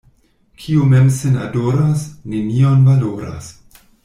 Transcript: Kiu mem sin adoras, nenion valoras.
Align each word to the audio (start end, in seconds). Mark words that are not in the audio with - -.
Kiu 0.61 0.87
mem 0.93 1.11
sin 1.17 1.37
adoras, 1.43 2.01
nenion 2.33 2.83
valoras. 2.89 3.55